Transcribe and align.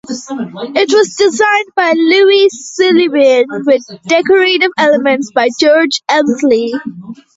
It 0.03 0.91
was 0.91 1.15
designed 1.15 1.73
by 1.75 1.91
Louis 1.95 2.47
Sullivan 2.49 3.45
with 3.67 3.83
decorative 4.07 4.71
elements 4.75 5.31
by 5.31 5.49
George 5.59 6.01
Elmslie. 6.09 6.73